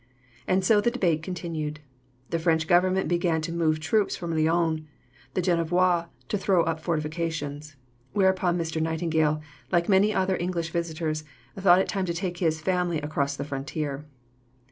[0.47, 1.79] And so the debate continued.
[2.31, 4.79] The French Government began to move troops from Lyons;
[5.35, 7.75] the Genevois, to throw up fortifications.
[8.11, 8.81] Whereupon Mr.
[8.81, 9.41] Nightingale,
[9.71, 11.23] like many other English visitors,
[11.55, 14.03] thought it time to take his family across the frontier.